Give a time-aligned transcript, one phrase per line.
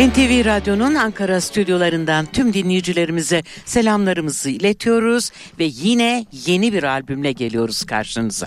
[0.00, 8.46] NTV Radyo'nun Ankara stüdyolarından tüm dinleyicilerimize selamlarımızı iletiyoruz ve yine yeni bir albümle geliyoruz karşınıza.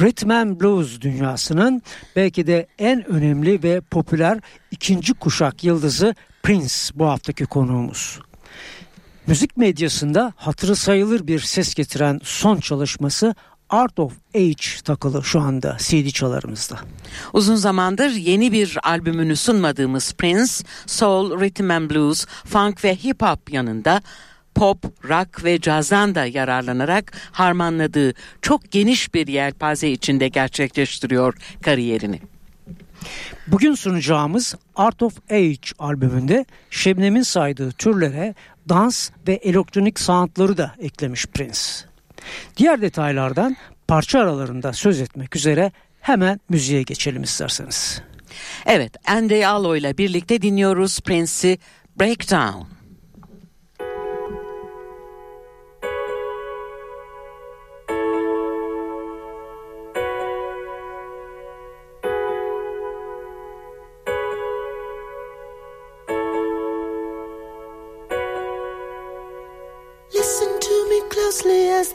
[0.00, 1.82] Rhythm and Blues dünyasının
[2.16, 4.38] belki de en önemli ve popüler
[4.70, 8.20] ikinci kuşak yıldızı Prince bu haftaki konuğumuz.
[9.26, 13.34] Müzik medyasında hatırı sayılır bir ses getiren son çalışması
[13.72, 16.78] Art of Age takılı şu anda CD çalarımızda.
[17.32, 20.52] Uzun zamandır yeni bir albümünü sunmadığımız Prince,
[20.86, 24.02] Soul, Rhythm and Blues, Funk ve Hip Hop yanında
[24.54, 32.20] pop, rock ve cazdan da yararlanarak harmanladığı çok geniş bir yelpaze içinde gerçekleştiriyor kariyerini.
[33.46, 38.34] Bugün sunacağımız Art of Age albümünde Şebnem'in saydığı türlere
[38.68, 41.91] dans ve elektronik soundları da eklemiş Prince.
[42.56, 43.56] Diğer detaylardan
[43.88, 48.02] parça aralarında söz etmek üzere hemen müziğe geçelim isterseniz.
[48.66, 51.58] Evet, Andy Allo ile birlikte dinliyoruz Prince'i
[52.00, 52.81] Breakdown.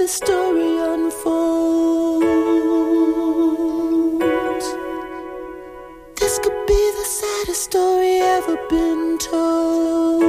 [0.07, 2.27] The story unfolds.
[6.15, 10.23] This could be the saddest story ever been told.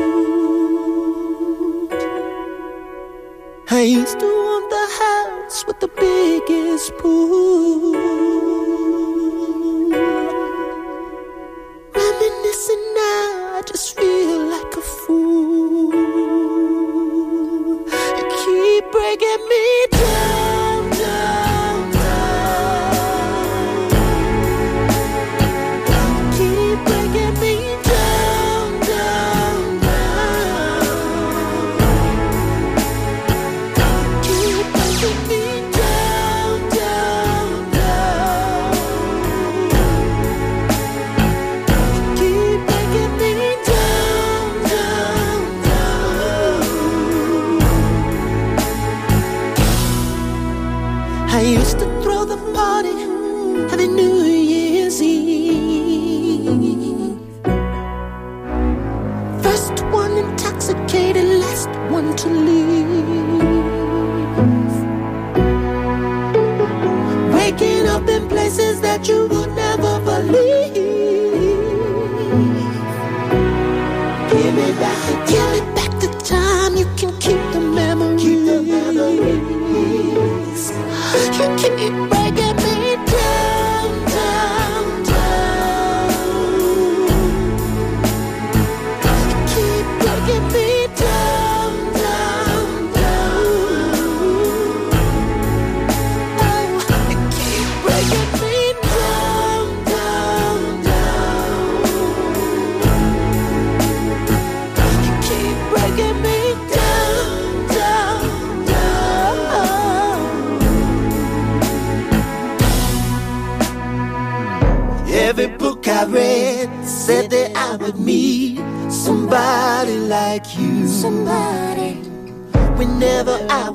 [3.70, 8.17] I used to want the house with the biggest pool.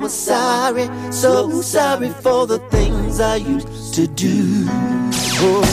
[0.04, 4.66] Was sorry, so sorry for the things I used to do.
[5.40, 5.64] Oh,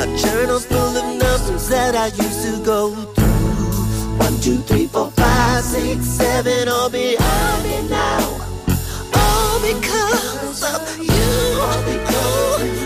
[0.00, 4.18] a journal full of numbers that I used to go through.
[4.18, 8.26] One, two, three, four, five, six, seven, all behind me now.
[9.14, 11.60] All because of you.
[11.60, 12.85] All because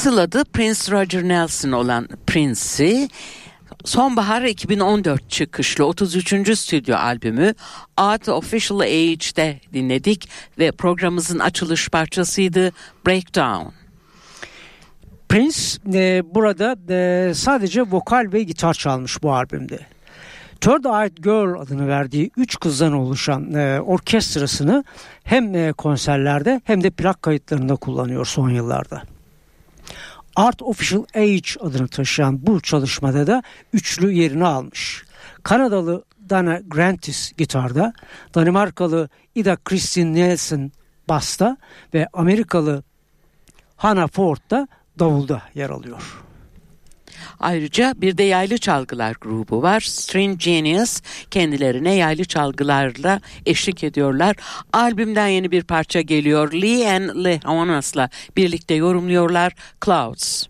[0.00, 3.08] Asıl adı Prince Roger Nelson olan Prince'i
[3.84, 6.58] sonbahar 2014 çıkışlı 33.
[6.58, 7.54] stüdyo albümü
[7.96, 12.72] Art Official Age'de dinledik ve programımızın açılış parçasıydı
[13.06, 13.68] Breakdown.
[15.28, 15.58] Prince
[15.94, 19.78] e, burada e, sadece vokal ve gitar çalmış bu albümde.
[20.60, 24.84] Third Eyed Girl adını verdiği üç kızdan oluşan e, orkestrasını
[25.24, 29.02] hem e, konserlerde hem de plak kayıtlarında kullanıyor son yıllarda.
[30.40, 33.42] Art Official Age adını taşıyan bu çalışmada da
[33.72, 35.04] üçlü yerini almış.
[35.42, 37.92] Kanadalı Dana Grantis gitarda,
[38.34, 40.72] Danimarkalı Ida Kristin Nielsen
[41.08, 41.56] basta
[41.94, 42.82] ve Amerikalı
[43.76, 46.22] Hannah Ford da davulda yer alıyor.
[47.40, 49.80] Ayrıca bir de yaylı çalgılar grubu var.
[49.80, 51.00] String Genius
[51.30, 54.36] kendilerine yaylı çalgılarla eşlik ediyorlar.
[54.72, 56.52] Albümden yeni bir parça geliyor.
[56.52, 59.52] Lee and Leonas'la birlikte yorumluyorlar
[59.84, 60.46] Clouds.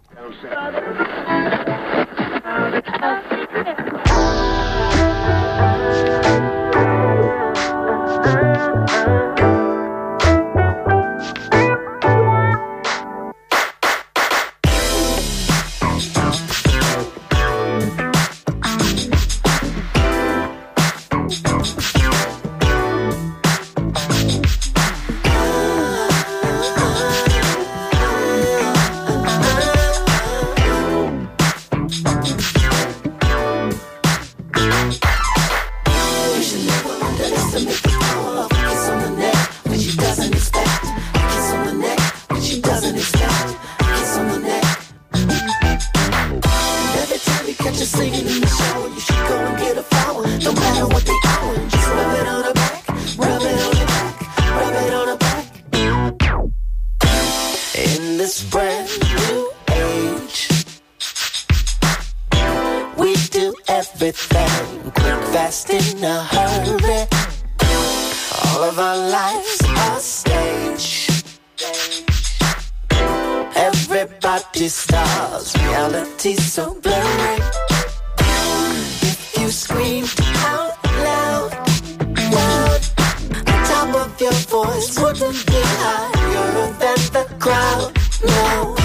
[84.21, 87.93] Your voice wouldn't be higher than the crowd.
[88.23, 88.77] No,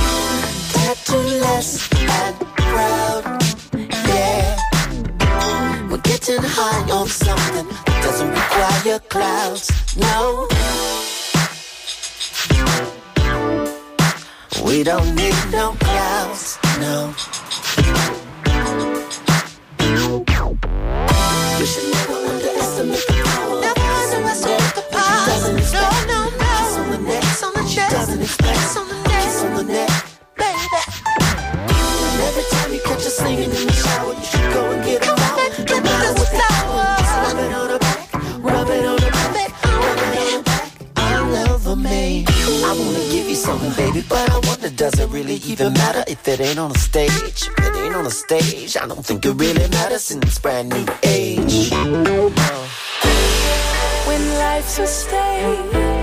[0.72, 3.24] tattoo less and proud.
[4.08, 4.56] Yeah,
[5.90, 9.72] we're getting high on something that doesn't require clouds.
[9.98, 10.48] No,
[14.66, 16.58] we don't need no clouds.
[16.80, 17.14] No.
[21.66, 21.95] Should
[28.78, 29.24] on the neck.
[29.24, 29.90] Kiss on the neck.
[30.36, 30.82] Baby.
[32.06, 35.04] And every time you catch her singing in the shower, you should go and get
[35.04, 35.06] a.
[35.06, 35.16] No
[35.82, 36.26] matter the
[37.22, 38.14] rub it on her back.
[38.42, 39.52] Rub it on her back.
[39.64, 40.72] Rub it on her back.
[40.98, 42.26] I'm man.
[42.28, 46.28] I wanna give you something, baby, but I wonder does it really even matter if
[46.28, 47.50] it ain't on a stage?
[47.60, 51.70] It ain't on a stage, I don't think it really matters brand new age.
[54.08, 55.95] When life's a stage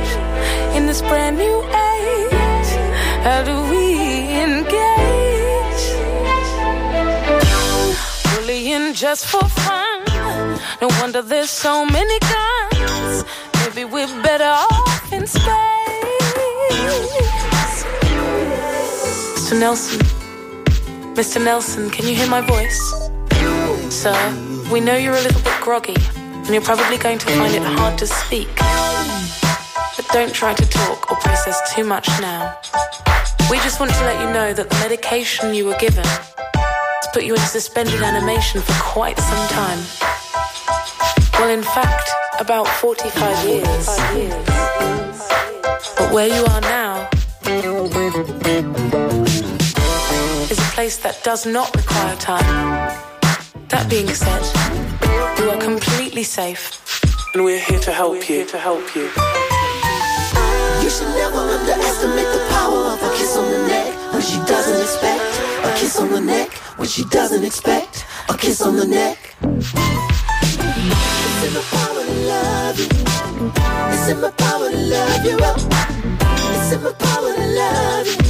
[0.93, 2.71] this brand new age,
[3.25, 3.85] how do we
[4.45, 5.85] engage?
[8.29, 10.05] Bullying just for fun.
[10.83, 13.25] No wonder there's so many guns.
[13.61, 15.47] Maybe we're better off in space.
[19.37, 19.59] Mr.
[19.59, 20.01] Nelson,
[21.15, 21.43] Mr.
[21.43, 22.81] Nelson, can you hear my voice?
[23.89, 24.19] Sir,
[24.71, 27.97] we know you're a little bit groggy, and you're probably going to find it hard
[27.97, 28.51] to speak.
[30.13, 32.55] Don't try to talk or process too much now.
[33.51, 37.25] We just want to let you know that the medication you were given has put
[37.25, 39.79] you in suspended animation for quite some time.
[41.39, 43.87] Well, in fact, about 45 years.
[45.97, 47.09] But where you are now
[50.51, 52.45] is a place that does not require time.
[53.69, 54.43] That being said,
[55.39, 56.79] you are completely safe.
[57.33, 58.45] And we're here to help you.
[58.45, 59.11] To help you
[60.93, 65.23] should never underestimate the power of a kiss on the neck when she doesn't expect.
[65.65, 68.05] A kiss on the neck when she doesn't expect.
[68.29, 69.35] A kiss on the neck.
[69.41, 69.73] It's
[71.47, 72.89] in my power to love you.
[73.95, 75.39] It's in my power to love you.
[76.57, 78.22] It's in my power to love you.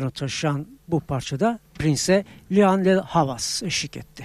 [0.00, 4.24] Adını taşıyan bu parçada Prince'e Lionel Havas eşlik etti.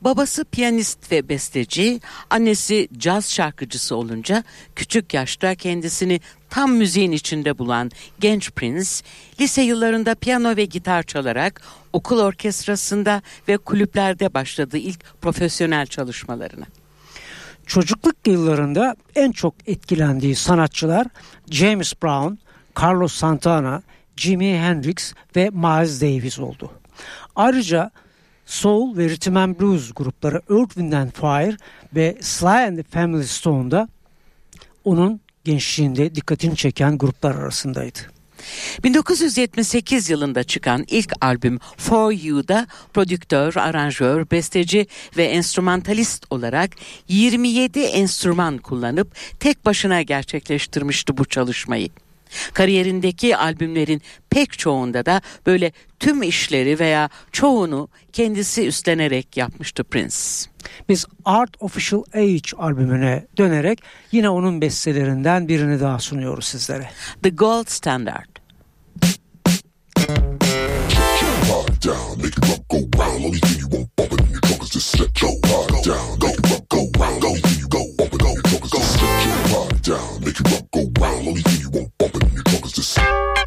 [0.00, 4.44] Babası piyanist ve besteci, annesi caz şarkıcısı olunca
[4.76, 6.20] küçük yaşta kendisini
[6.50, 8.90] tam müziğin içinde bulan genç Prince,
[9.40, 16.66] lise yıllarında piyano ve gitar çalarak okul orkestrasında ve kulüplerde başladı ilk profesyonel çalışmalarına.
[17.66, 21.06] Çocukluk yıllarında en çok etkilendiği sanatçılar
[21.50, 22.34] James Brown,
[22.82, 23.82] Carlos Santana,
[24.16, 26.70] Jimi Hendrix ve Miles Davis oldu.
[27.36, 27.90] Ayrıca
[28.46, 31.56] Soul ve Rhythm and Blues grupları Earth, Wind and Fire
[31.94, 33.88] ve Sly and the Family Stone'da
[34.84, 37.98] onun gençliğinde dikkatini çeken gruplar arasındaydı.
[38.84, 46.70] 1978 yılında çıkan ilk albüm For You'da prodüktör, aranjör, besteci ve enstrümantalist olarak
[47.08, 51.88] 27 enstrüman kullanıp tek başına gerçekleştirmişti bu çalışmayı.
[52.54, 60.16] Kariyerindeki albümlerin pek çoğunda da böyle tüm işleri veya çoğunu kendisi üstlenerek yapmıştı Prince.
[60.88, 66.90] Biz Art Official Age albümüne dönerek yine onun bestelerinden birini daha sunuyoruz sizlere.
[67.22, 68.32] The Gold Standard.
[71.82, 73.24] down, make your rump go round.
[73.24, 76.18] Only thing you won't bump it in your trunk is just set your heart down.
[76.22, 77.24] Make your rump go round.
[77.24, 80.20] Only thing you go bump it in your trunk is just set your heart down.
[80.22, 81.26] Make your rump go round.
[81.26, 82.21] Only thing you won't bump it in
[82.82, 83.41] Texas.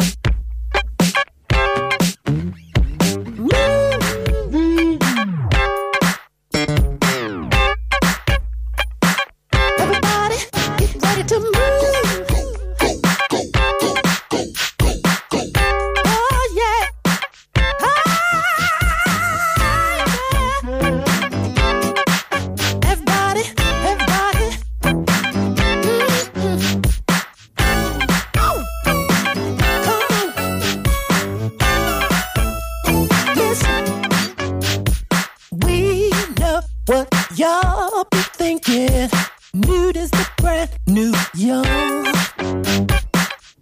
[36.87, 39.09] What y'all be thinking.
[39.53, 41.65] Nude is the brand new young.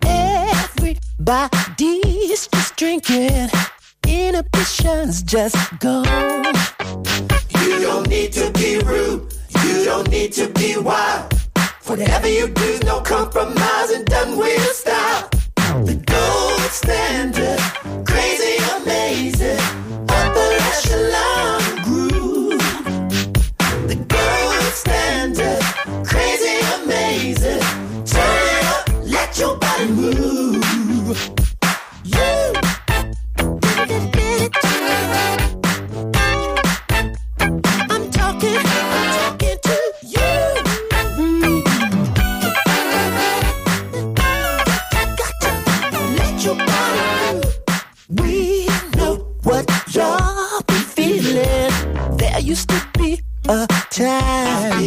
[0.05, 1.47] Everybody's
[2.47, 3.49] just drinking.
[4.07, 6.53] Inhibition's just gone.
[7.61, 9.33] You don't need to be rude.
[9.63, 11.33] You don't need to be wild.
[11.85, 15.29] Whatever you do, no compromising, done with style.
[53.49, 54.79] A time.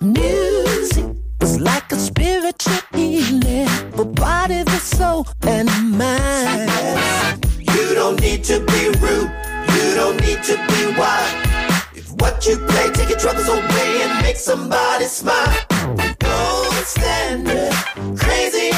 [0.00, 1.04] Music
[1.40, 7.44] was like a spiritual healing for body, the soul, and mind.
[7.58, 9.30] You don't need to be rude.
[9.74, 11.46] You don't need to be wild.
[11.94, 15.54] If what you play, take your troubles away and make somebody smile.
[16.18, 17.72] Gold standard,
[18.18, 18.70] crazy,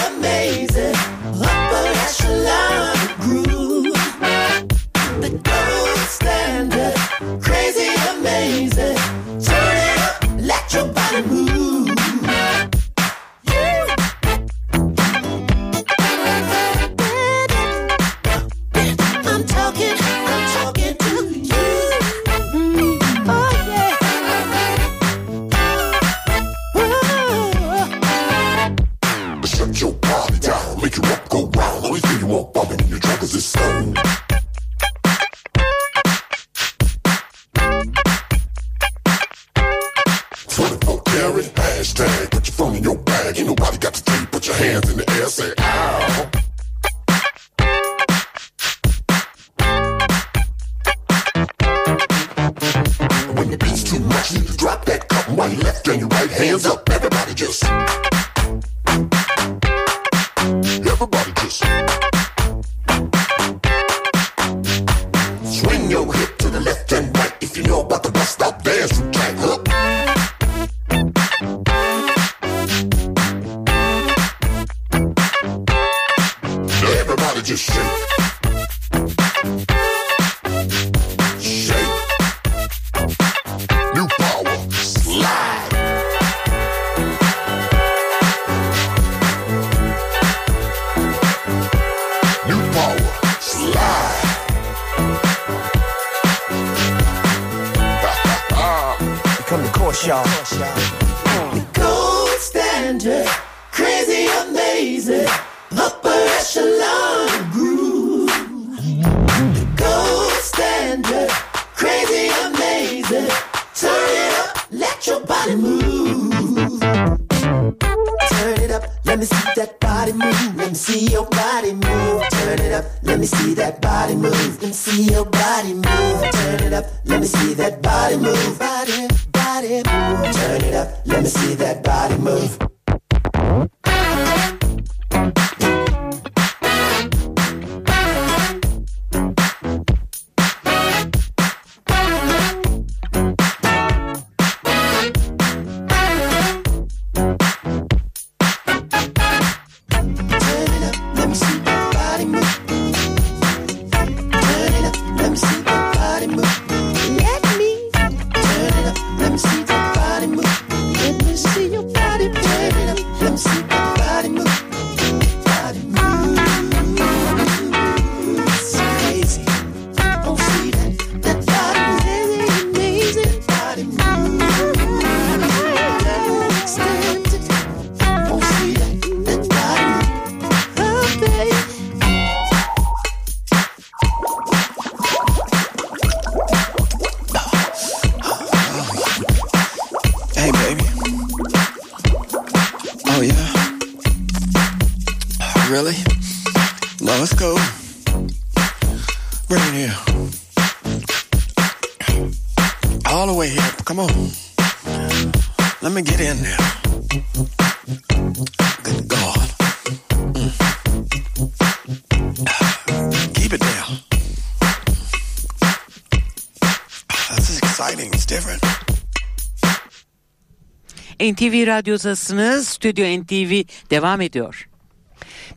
[221.32, 222.68] NTV Radyodasınız.
[222.68, 224.68] Stüdyo NTV devam ediyor.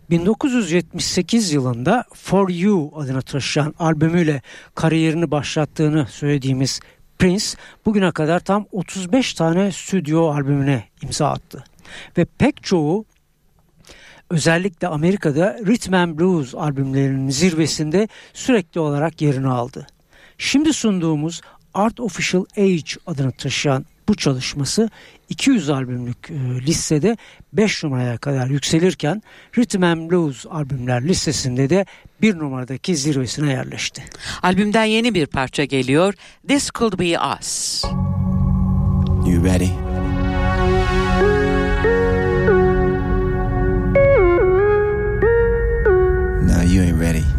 [0.09, 4.41] 1978 yılında For You adını taşıyan albümüyle
[4.75, 6.79] kariyerini başlattığını söylediğimiz
[7.19, 7.45] Prince
[7.85, 11.63] bugüne kadar tam 35 tane stüdyo albümüne imza attı.
[12.17, 13.05] Ve pek çoğu
[14.29, 19.87] özellikle Amerika'da Rhythm and Blues albümlerinin zirvesinde sürekli olarak yerini aldı.
[20.37, 21.41] Şimdi sunduğumuz
[21.73, 24.89] Art Official Age adını taşıyan bu çalışması
[25.29, 27.17] 200 albümlük e, listede
[27.53, 29.21] 5 numaraya kadar yükselirken
[29.57, 31.85] Rhythm and Blues albümler listesinde de
[32.21, 34.03] bir numaradaki zirvesine yerleşti.
[34.43, 36.13] Albümden yeni bir parça geliyor.
[36.47, 37.83] This Could Be Us.
[39.25, 39.69] You ready?
[46.47, 47.32] No, you ain't ready.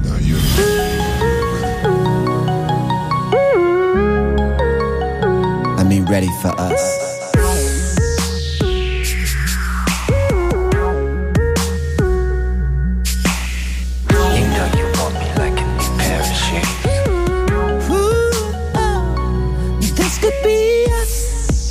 [19.97, 21.69] This could be us.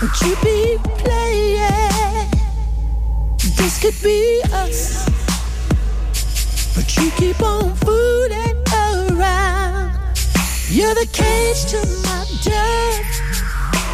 [0.00, 2.30] Would you be playing?
[3.56, 5.06] This could be us.
[6.74, 8.35] But you keep on fooling around.
[10.76, 13.06] You're the cage to my dove.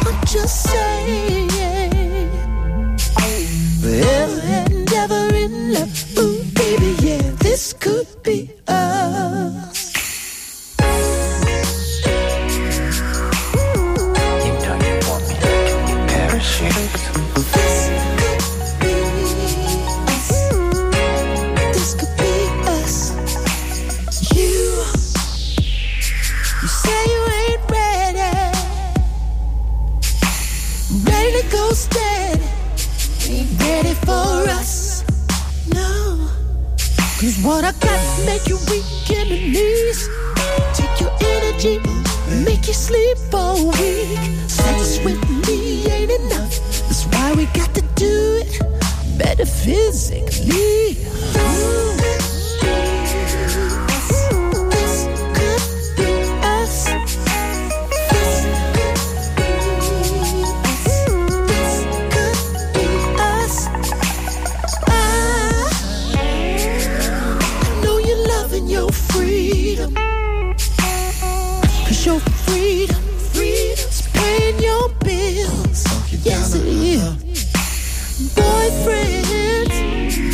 [0.05, 1.82] I'm just saying.
[38.33, 40.09] make you weak in the knees.
[40.73, 41.77] Take your energy,
[42.43, 44.17] make you sleep all week.
[44.47, 46.53] Sex with me ain't enough.
[46.87, 48.51] That's why we got to do it
[49.19, 50.82] better physically.
[72.05, 75.85] Your freedom, freedom's paying your bills.
[76.25, 77.01] Yes, it is.
[78.35, 79.71] Boyfriend,
[80.11, 80.31] you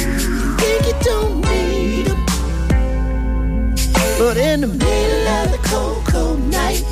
[0.58, 2.25] think you don't need them.
[4.17, 6.84] But in the middle of the cold, cold night,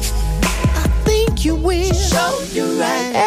[0.43, 1.93] I think you will.
[1.93, 3.26] Show you right.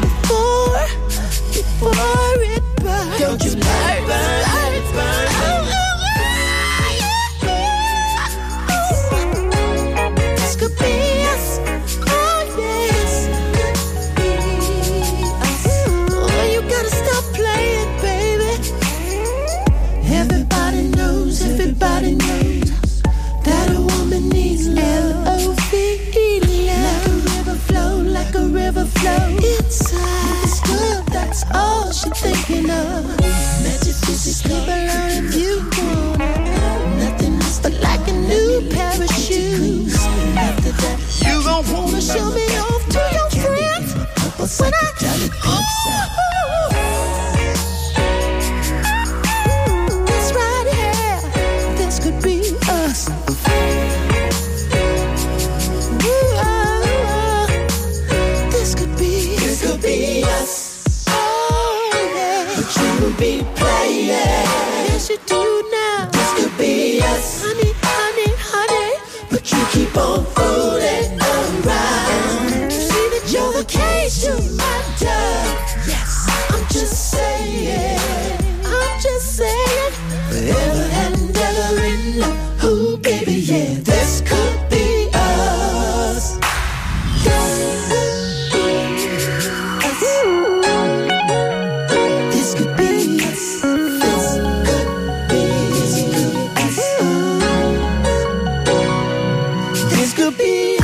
[100.21, 100.80] could be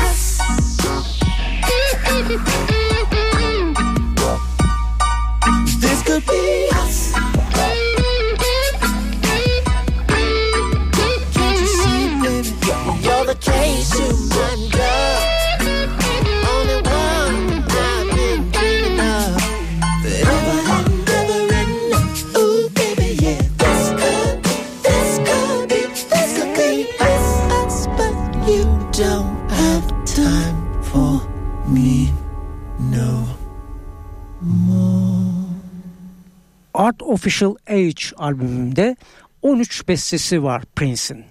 [37.28, 38.96] Artificial Age albümünde
[39.42, 41.26] 13 bestesi var Prince'in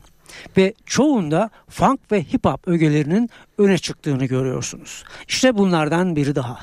[0.57, 5.05] ve çoğunda funk ve hip hop ögelerinin öne çıktığını görüyorsunuz.
[5.29, 6.61] İşte bunlardan biri daha.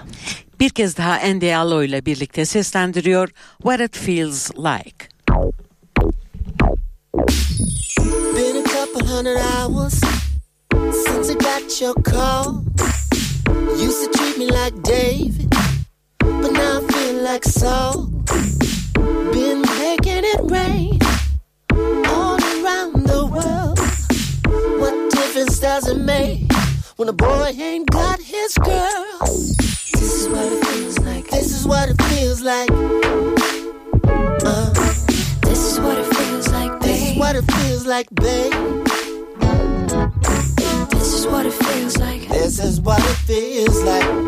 [0.59, 5.07] Bir kez daha Andy Allo ile birlikte seslendiriyor What It Feels Like.
[8.35, 10.01] Been a couple hundred hours
[11.05, 12.63] since I got your call.
[13.87, 15.51] Used to treat me like David,
[16.19, 18.13] but now I feel like Saul.
[19.33, 20.99] been making it rain
[22.07, 23.79] all around the world.
[24.79, 26.51] What difference does it make
[26.97, 29.17] when a boy ain't got his girl?
[29.21, 31.29] This is what it feels like.
[31.29, 32.69] This is what it feels like.
[35.41, 37.07] This is what it feels like, This
[41.13, 42.27] is what it feels like.
[42.27, 44.22] This is what it feels like.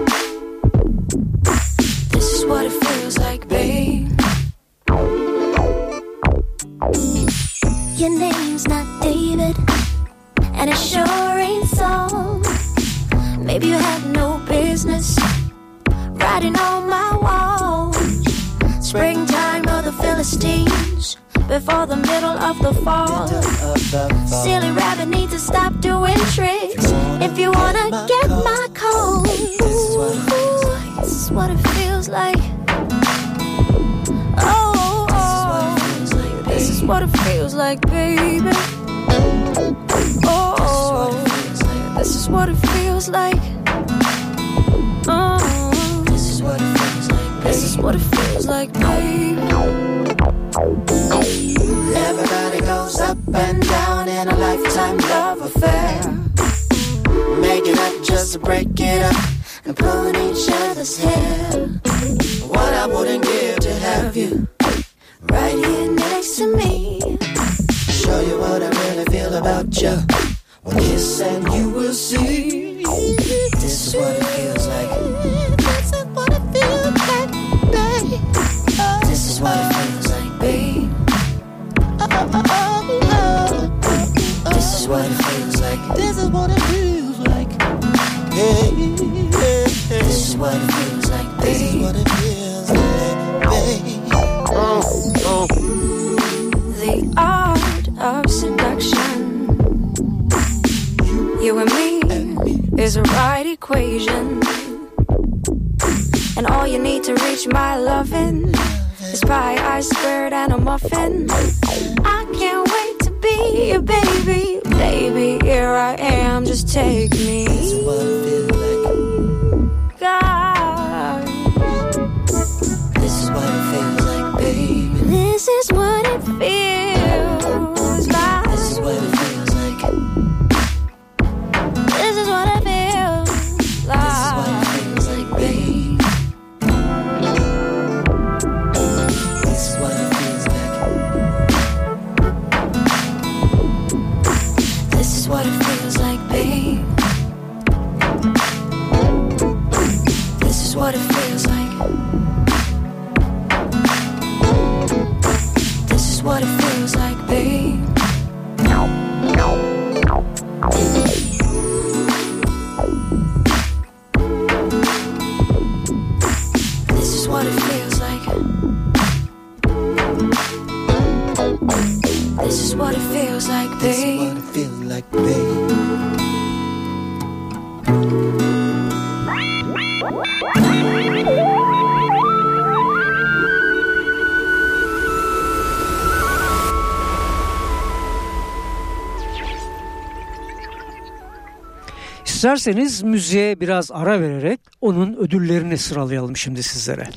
[192.46, 197.08] İsterseniz müziğe biraz ara vererek onun ödüllerini sıralayalım şimdi sizlere.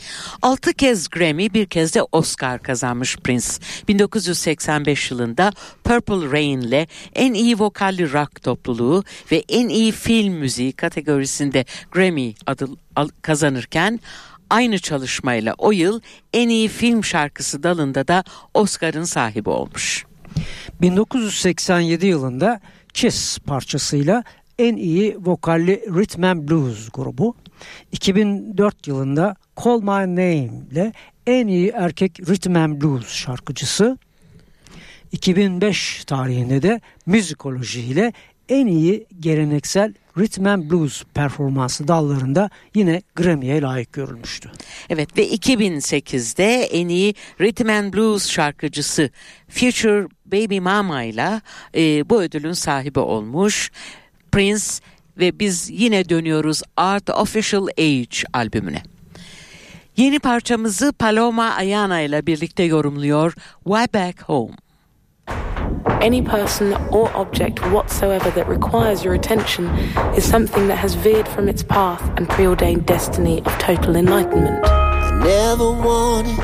[0.43, 3.47] Altı kez Grammy bir kez de Oscar kazanmış Prince.
[3.89, 5.53] 1985 yılında
[5.85, 12.35] Purple Rain ile en iyi vokalli rock topluluğu ve en iyi film müziği kategorisinde Grammy
[12.47, 12.67] adı
[13.23, 14.01] kazanırken
[14.51, 16.01] aynı çalışmayla o yıl
[16.33, 20.05] en iyi film şarkısı dalında da Oscar'ın sahibi olmuş.
[20.81, 22.61] 1987 yılında
[22.95, 24.25] Kiss parçasıyla
[24.59, 27.35] en iyi vokalli Rhythm and Blues grubu.
[27.93, 30.93] 2004 yılında Call My Name ile
[31.27, 33.99] en iyi erkek Rhythm and Blues şarkıcısı.
[35.13, 38.13] 2005 tarihinde de müzikoloji ile
[38.49, 44.51] en iyi geleneksel Rhythm and Blues performansı dallarında yine Grammy'ye layık görülmüştü.
[44.91, 49.11] Evet ve 2008'de en iyi Rhythm and Blues şarkıcısı
[49.49, 51.41] Future Baby Mama ile
[51.75, 53.71] e, bu ödülün sahibi olmuş
[54.39, 54.65] Prince
[55.19, 58.83] ve biz yine dönüyoruz Art Official Age albümüne.
[59.97, 64.53] Yeni parçamızı Paloma Ayana ile birlikte yorumluyor Why Back Home.
[66.03, 69.69] Any person or object whatsoever that requires your attention
[70.17, 74.67] is something that has veered from its path and preordained destiny of total enlightenment.
[74.67, 76.39] I never wanted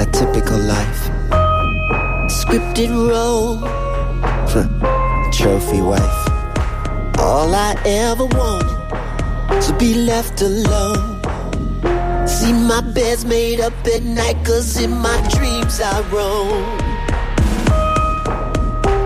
[0.00, 1.10] a typical life.
[2.28, 3.58] Scripted role,
[5.38, 6.27] trophy wife.
[7.20, 11.20] All I ever wanted to be left alone.
[12.26, 16.62] See my bed's made up at night, cause in my dreams I roam.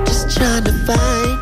[0.05, 1.42] Just trying to find,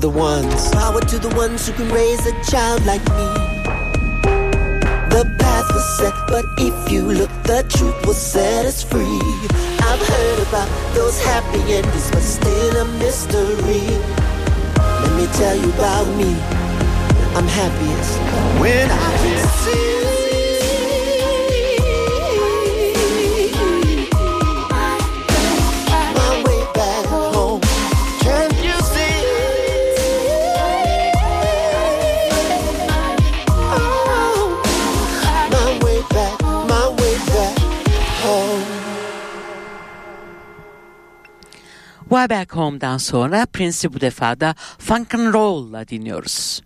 [0.00, 0.70] the ones.
[0.70, 3.28] Power to the ones who can raise a child like me.
[5.12, 9.20] The path was set, but if you look, the truth will set us free.
[9.88, 13.88] I've heard about those happy endings, but still a mystery.
[15.02, 16.32] Let me tell you about me.
[17.36, 18.18] I'm happiest
[18.60, 19.89] when I can see.
[42.10, 46.62] Way Back Home'dan sonra Prince'i bu defa da Funk and Roll'la dinliyoruz.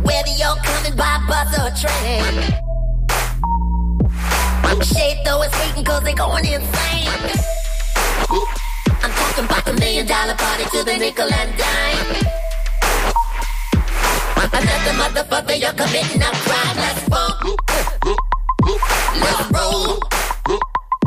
[0.00, 2.34] Whether you're coming by bus or train.
[4.82, 7.08] Shade though is hating cause they going insane.
[9.02, 12.32] I'm talking about the million dollar party to the nickel and dime.
[14.54, 16.76] Another motherfucker, you're committing a crime.
[16.76, 17.56] Let's roll.
[19.20, 19.98] Let's roll.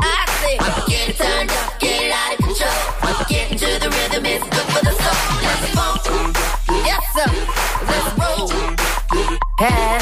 [0.00, 0.56] I say,
[0.88, 2.15] get it turned up, get
[9.58, 9.98] Yeah.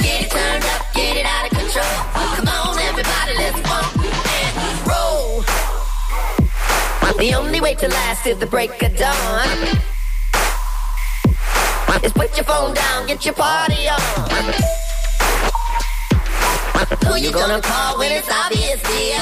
[0.00, 1.84] Get it turned up, get it out of control.
[2.14, 3.92] Come on, everybody, let's roll
[4.32, 5.44] and roll.
[7.18, 9.48] The only way to last is the break of dawn.
[12.02, 13.98] Is put your phone down, get your party on.
[17.06, 19.20] Who you gonna call when it's obvious, dear?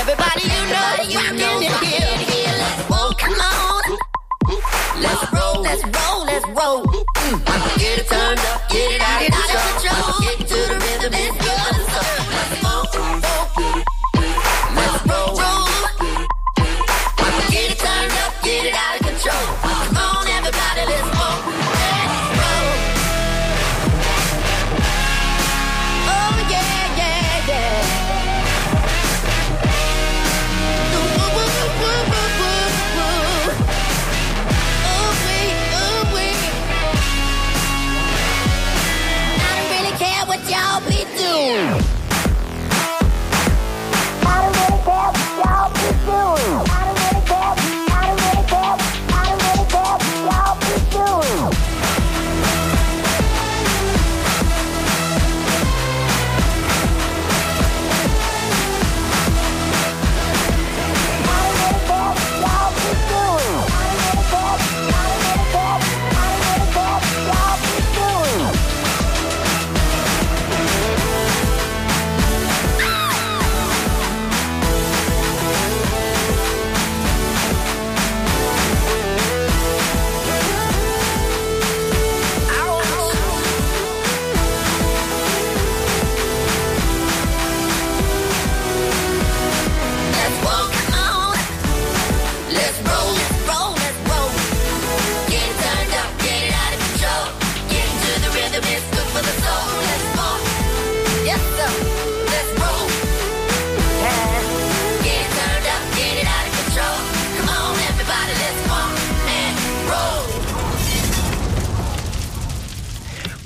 [0.00, 2.52] Everybody you know, you can hear, hear.
[2.56, 4.13] Let's roll, come on.
[4.46, 6.84] Let's roll, let's roll, let's roll.
[6.84, 7.44] Mm.
[7.78, 10.20] Get it turned up, get it out, of control.
[10.20, 12.23] Get to the rhythm, it's good.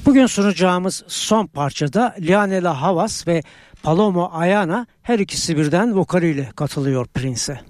[0.08, 3.42] Bugün sunacağımız son parçada Lianela Havas ve
[3.82, 7.60] Palomo Ayana her ikisi birden vokaliyle katılıyor Prince'e.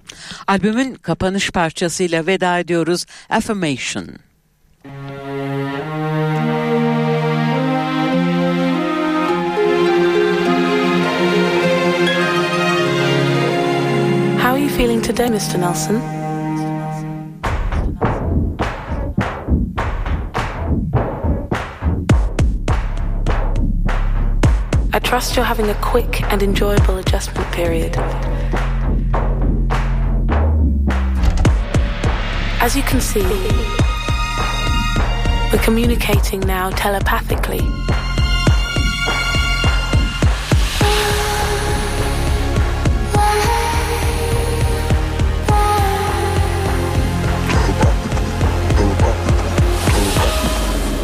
[0.47, 4.05] Albümün kapanış parçasıyla veda ediyoruz Affirmation.
[14.37, 15.61] How are you feeling today, Mr.
[15.61, 16.18] Nelson?
[24.91, 27.95] I trust you're having a quick and enjoyable adjustment period.
[32.59, 33.21] As you can see,
[35.51, 37.59] we're communicating now telepathically.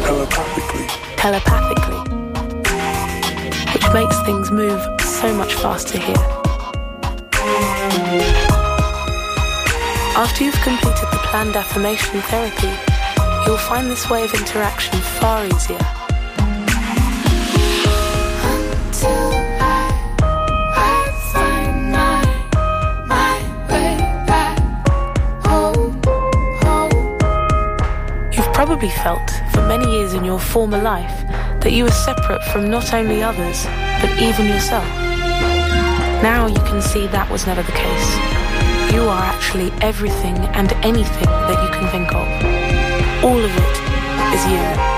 [0.04, 1.06] Telepathically.
[1.16, 1.75] telepathically,
[3.96, 6.14] makes things move so much faster here.
[10.14, 12.74] After you've completed the planned affirmation therapy,
[13.46, 15.78] you'll find this way of interaction far easier.
[28.34, 31.16] You've probably felt for many years in your former life
[31.62, 33.66] that you were separate from not only others,
[34.00, 34.86] but even yourself.
[36.22, 38.10] Now you can see that was never the case.
[38.94, 42.26] You are actually everything and anything that you can think of.
[43.24, 44.95] All of it is you.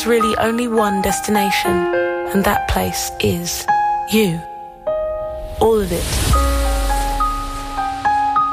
[0.00, 1.70] Is really only one destination,
[2.32, 3.66] and that place is
[4.10, 4.40] you.
[5.60, 6.04] All of it.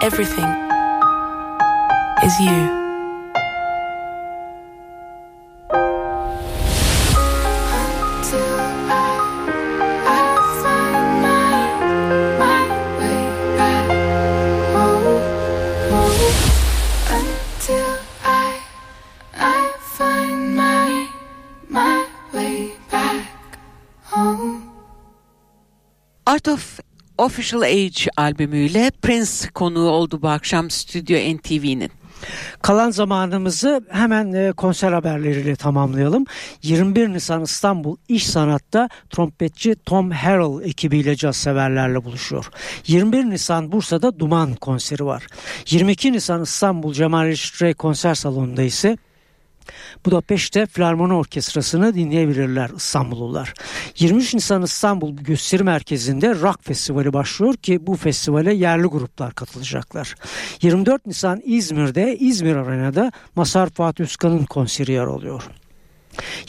[0.03, 0.49] Everything
[2.23, 2.76] is you.
[26.37, 26.79] Art of
[27.17, 31.91] Official Age albümüyle Prince konuğu oldu bu akşam Stüdyo NTV'nin.
[32.61, 36.25] Kalan zamanımızı hemen e, konser haberleriyle tamamlayalım.
[36.63, 42.49] 21 Nisan İstanbul İş Sanat'ta trompetçi Tom Harrell ekibiyle caz severlerle buluşuyor.
[42.87, 45.27] 21 Nisan Bursa'da Duman konseri var.
[45.69, 48.97] 22 Nisan İstanbul Cemal Reşit Rey konser salonunda ise
[50.05, 53.53] Budapeşte Filarmoni Orkestrası'nı dinleyebilirler İstanbullular.
[53.99, 60.15] 23 Nisan İstanbul Gösteri Merkezi'nde Rock Festivali başlıyor ki bu festivale yerli gruplar katılacaklar.
[60.61, 65.43] 24 Nisan İzmir'de İzmir Arena'da Masar Fuat Özkan'ın konseri yer alıyor.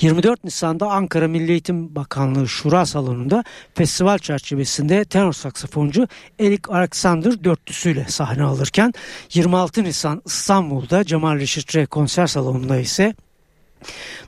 [0.01, 3.45] 24 Nisan'da Ankara Milli Eğitim Bakanlığı Şura Salonu'nda
[3.75, 6.09] festival çerçevesinde tenor saksafoncu
[6.41, 8.93] Erik Alexander dörtlüsüyle sahne alırken
[9.33, 13.15] 26 Nisan İstanbul'da Cemal Reşit Rey konser salonunda ise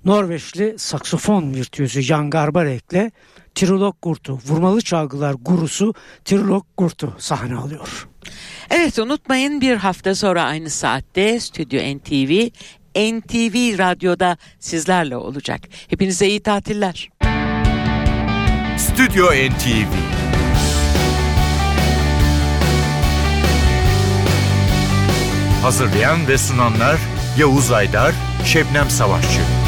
[0.05, 3.11] Norveçli saksofon virtüözü Jan Garbarek'le
[3.55, 8.09] Trilog Gurtu, vurmalı çalgılar gurusu Trilog Gurtu sahne alıyor.
[8.71, 12.49] Evet unutmayın bir hafta sonra aynı saatte Stüdyo NTV
[12.97, 15.61] NTV Radyo'da sizlerle olacak.
[15.89, 17.11] Hepinize iyi tatiller.
[18.79, 20.21] Stüdyo NTV
[25.63, 26.97] Hazırlayan ve sunanlar
[27.39, 28.15] Yavuz Aydar,
[28.45, 29.60] Şebnem Savaşçı.